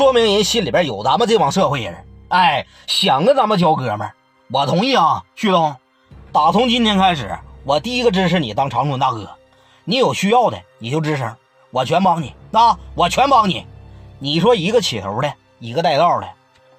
[0.00, 1.94] 说明人心里边有咱们这帮社会人，
[2.28, 4.14] 哎，想跟咱们交哥们儿。
[4.50, 5.76] 我同意啊，旭东。
[6.32, 9.28] 打从今天开始，我第一个支持你当长春大哥。
[9.84, 11.36] 你有需要的你就吱声，
[11.70, 12.34] 我全帮你。
[12.50, 13.66] 那我全帮你。
[14.18, 16.26] 你说一个起头的，一个带道的，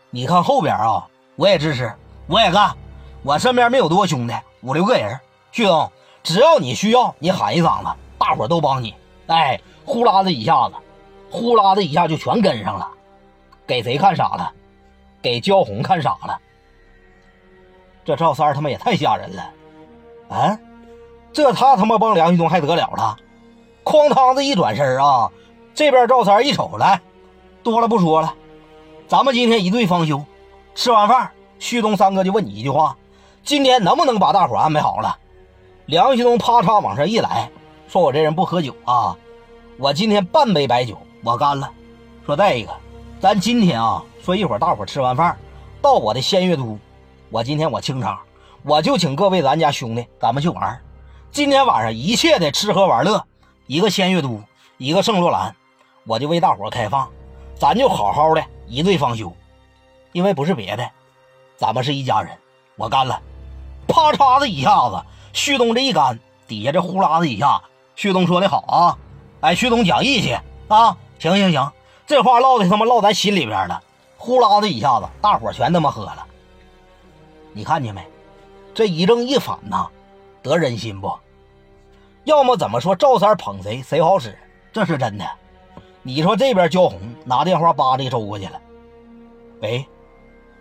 [0.10, 1.94] 你看后边啊，我也支持，
[2.26, 2.76] 我也干。
[3.22, 5.20] 我身边没有多兄弟，五六个人。
[5.52, 5.92] 旭东，
[6.24, 8.96] 只要你需要，你喊一嗓子，大伙都帮你。
[9.28, 10.74] 哎，呼啦的一下子，
[11.30, 12.88] 呼啦的一下就全跟上了。
[13.72, 14.52] 给谁看傻了？
[15.22, 16.38] 给焦红看傻了。
[18.04, 19.54] 这赵三他妈也太吓人了，
[20.28, 20.60] 啊！
[21.32, 23.18] 这他他妈帮梁旭东还得了了？
[23.86, 25.32] 哐当子一转身啊，
[25.74, 27.00] 这边赵三一瞅来，
[27.64, 28.36] 多了不说了，
[29.08, 30.22] 咱们今天一对方休。
[30.76, 32.98] 吃完饭，旭东三哥就问你一句话：
[33.42, 35.18] 今天能不能把大伙安排好了？
[35.86, 37.50] 梁旭东啪嚓往上一来，
[37.88, 39.16] 说我这人不喝酒啊，
[39.78, 41.72] 我今天半杯白酒我干了。
[42.26, 42.72] 说再一个，
[43.22, 45.38] 咱今天啊，说一会儿大伙吃完饭
[45.80, 46.80] 到我的仙月都。
[47.30, 48.20] 我今天我清场，
[48.64, 50.82] 我就请各位咱家兄弟，咱们去玩
[51.32, 53.24] 今天晚上一切的吃喝玩乐，
[53.68, 54.42] 一个仙月都，
[54.80, 55.56] 一个圣洛兰，
[56.08, 57.08] 我就为大伙开放，
[57.54, 59.32] 咱就好好的一醉方休。
[60.14, 60.90] 因为不是别的，
[61.56, 62.36] 咱们是一家人。
[62.76, 63.22] 我干了，
[63.88, 65.00] 啪嚓的一下子，
[65.32, 66.18] 旭东这一干，
[66.48, 67.62] 底下这呼啦的一下，
[67.96, 68.98] 旭东说的好啊，
[69.42, 70.36] 哎，旭东讲义气
[70.70, 71.72] 啊，行行行，
[72.12, 73.82] 这话唠的他妈唠咱心里边了，
[74.18, 76.28] 呼啦的一下子，大伙全他妈喝了。
[77.54, 78.06] 你看见没？
[78.74, 79.88] 这一正一反呐，
[80.44, 81.10] 得人心不？
[82.26, 84.38] 要么怎么说赵三捧谁谁好使？
[84.74, 85.26] 这是真的。
[86.02, 88.60] 你说这边焦红拿电话叭的周过去了。
[89.62, 89.88] 喂，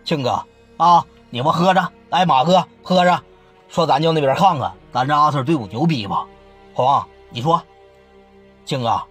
[0.05, 0.41] 庆哥
[0.77, 3.21] 啊，你们喝着，来马哥喝着，
[3.69, 6.25] 说咱就那边看看，咱这阿 Sir 队伍牛逼吧？
[6.75, 7.61] 红，你说，
[8.65, 9.03] 庆哥，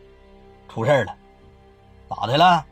[0.70, 1.14] 出事了，
[2.10, 2.66] 咋的了？